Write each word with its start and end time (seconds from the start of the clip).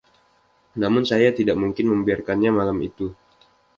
Namun 0.81 1.03
saya 1.11 1.29
tidak 1.39 1.53
mungkin 1.61 1.85
membiarkannya 1.93 2.49
malam 2.59 2.77
itu. 2.89 3.07